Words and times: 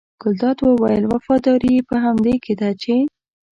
ګلداد 0.21 0.57
وویل 0.61 1.03
وفاداري 1.07 1.69
یې 1.75 1.81
په 1.89 1.95
همدې 2.05 2.35
کې 2.43 2.53
ده 2.59 2.69
چې. 2.81 2.95